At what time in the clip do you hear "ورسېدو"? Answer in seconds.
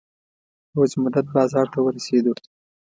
1.81-2.33